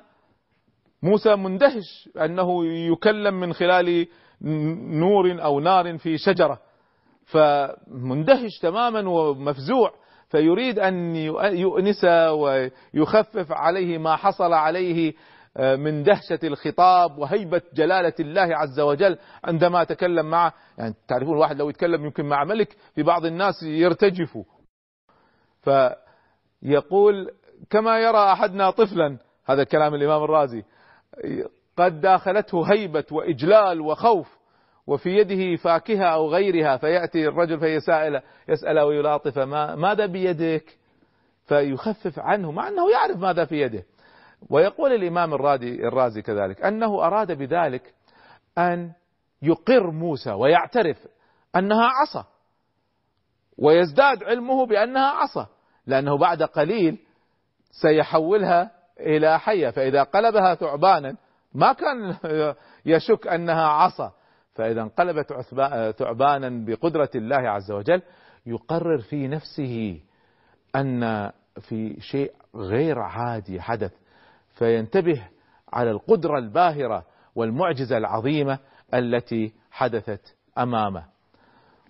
موسى 1.03 1.35
مندهش 1.35 2.09
أنه 2.17 2.65
يكلم 2.65 3.39
من 3.39 3.53
خلال 3.53 4.07
نور 4.99 5.43
أو 5.43 5.59
نار 5.59 5.97
في 5.97 6.17
شجرة. 6.17 6.59
فمندهش 7.25 8.59
تماما 8.61 9.09
ومفزوع. 9.09 9.93
فيريد 10.29 10.79
أن 10.79 11.15
يؤنس 11.55 12.05
ويخفف 12.31 13.51
عليه 13.51 13.97
ما 13.97 14.15
حصل 14.15 14.53
عليه 14.53 15.13
آه، 15.57 15.75
من 15.75 16.03
دهشة 16.03 16.39
الخطاب 16.43 17.17
وهيبة 17.17 17.61
جلالة 17.73 18.13
الله 18.19 18.55
عز 18.57 18.79
وجل 18.79 19.17
عندما 19.43 19.83
تكلم 19.83 20.25
معه. 20.25 20.53
يعني 20.77 20.93
تعرفون 21.07 21.33
الواحد 21.33 21.57
لو 21.57 21.69
يتكلم 21.69 22.05
يمكن 22.05 22.25
مع 22.25 22.43
ملك 22.43 22.75
في 22.95 23.03
بعض 23.03 23.25
الناس 23.25 23.63
يرتجفوا 23.63 24.43
فيقول 25.61 27.31
كما 27.69 27.99
يرى 27.99 28.31
أحدنا 28.31 28.71
طفلا 28.71 29.17
هذا 29.45 29.63
كلام 29.63 29.95
الإمام 29.95 30.23
الرازي 30.23 30.63
قد 31.77 32.01
داخلته 32.01 32.71
هيبة 32.71 33.05
وإجلال 33.11 33.81
وخوف. 33.81 34.38
وفي 34.89 35.09
يده 35.09 35.55
فاكهة 35.55 36.05
أو 36.05 36.29
غيرها 36.29 36.77
فيأتي 36.77 37.27
الرجل 37.27 37.59
فيسأل 37.59 38.21
يسأل 38.47 38.79
ويلاطف 38.79 39.39
ما 39.39 39.75
ماذا 39.75 40.05
بيدك؟ 40.05 40.77
فيخفف 41.45 42.19
عنه 42.19 42.51
مع 42.51 42.67
أنه 42.67 42.91
يعرف 42.91 43.17
ماذا 43.17 43.45
في 43.45 43.61
يده. 43.61 43.83
ويقول 44.49 44.91
الإمام 44.91 45.33
الرازي, 45.33 45.73
الرازي 45.73 46.21
كذلك 46.21 46.61
أنه 46.61 47.05
أراد 47.05 47.31
بذلك 47.31 47.93
أن 48.57 48.91
يقر 49.41 49.91
موسى 49.91 50.31
ويعترف 50.31 51.07
أنها 51.55 51.85
عصا 51.85 52.25
ويزداد 53.57 54.23
علمه 54.23 54.65
بأنها 54.65 55.07
عصا 55.07 55.47
لأنه 55.87 56.17
بعد 56.17 56.43
قليل 56.43 56.99
سيحولها 57.81 58.71
إلى 58.99 59.39
حية 59.39 59.69
فإذا 59.69 60.03
قلبها 60.03 60.55
ثعبانا 60.55 61.15
ما 61.53 61.73
كان 61.73 62.17
يشك 62.95 63.27
أنها 63.27 63.67
عصا. 63.67 64.18
فإذا 64.59 64.81
انقلبت 64.81 65.33
ثعبانا 65.97 66.65
بقدرة 66.65 67.09
الله 67.15 67.49
عز 67.49 67.71
وجل 67.71 68.01
يقرر 68.45 68.97
في 68.97 69.27
نفسه 69.27 69.99
أن 70.75 71.31
في 71.59 72.01
شيء 72.01 72.31
غير 72.55 72.99
عادي 72.99 73.61
حدث 73.61 73.91
فينتبه 74.49 75.27
على 75.73 75.91
القدرة 75.91 76.37
الباهرة 76.37 77.05
والمعجزة 77.35 77.97
العظيمة 77.97 78.59
التي 78.93 79.53
حدثت 79.71 80.35
أمامه. 80.57 81.03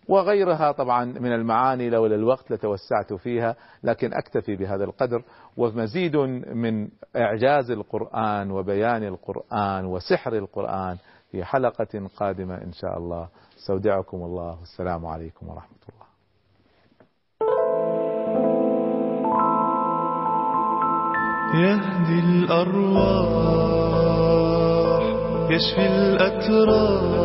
وغيرها 0.08 0.72
طبعا 0.72 1.06
من 1.06 1.34
المعاني 1.34 1.90
لولا 1.90 2.16
الوقت 2.16 2.52
لتوسعت 2.52 3.14
فيها 3.14 3.56
لكن 3.84 4.14
أكتفي 4.14 4.56
بهذا 4.56 4.84
القدر. 4.84 5.24
ومزيد 5.58 6.16
من 6.54 6.90
إعجاز 7.16 7.72
القرآن 7.72 8.52
وبيان 8.52 9.04
القرآن 9.04 9.86
وسحر 9.86 10.34
القرآن 10.34 10.98
في 11.32 11.44
حلقة 11.44 12.08
قادمة 12.18 12.56
إن 12.56 12.72
شاء 12.72 12.98
الله. 12.98 13.28
استودعكم 13.58 14.18
الله. 14.18 14.60
والسلام 14.60 15.06
عليكم 15.06 15.50
ورحمة 15.50 15.78
الله. 15.90 16.10
يهدي 21.56 22.20
الأرواح 22.20 23.30
يشفي 25.52 25.88
الأتراح. 25.88 27.20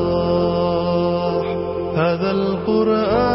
هذا 1.96 2.30
القرآن 2.30 3.33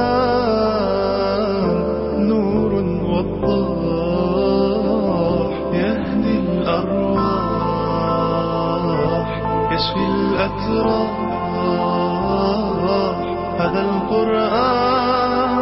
هذا 13.59 13.81
القرآن 13.81 15.53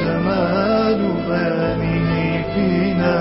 جمال 0.03 1.01
بيانه 1.29 2.13
فينا 2.55 3.17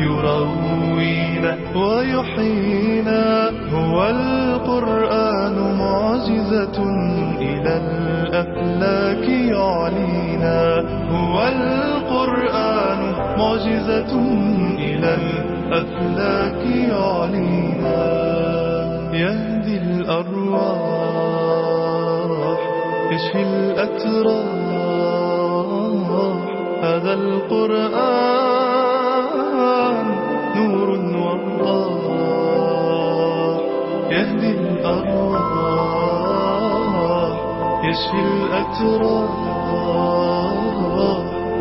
يروينا 0.00 1.52
ويحيينا. 1.76 3.24
هو 3.72 3.96
القرآن 4.10 5.56
معجزة 5.78 6.78
القرآن 12.24 13.00
معجزة 13.38 14.12
إلى 14.78 15.14
الأفلاك 15.14 16.60
يعلينا 16.90 18.00
يهدي 19.12 19.76
الأرواح 19.76 20.88
يشفي 23.12 23.42
الأتراح. 23.42 24.54
هذا 26.82 27.12
القرآن 27.14 27.94
نور 30.56 30.88
وضاح 31.24 32.00
يهدي 34.10 34.50
الأرواح 34.50 35.34
يشفي 37.84 38.20
الأتراح. 38.20 39.44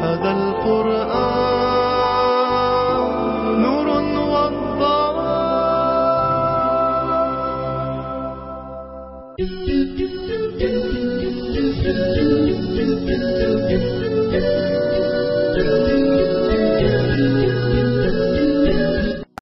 هذا 0.03 0.31
القرآن 0.31 0.92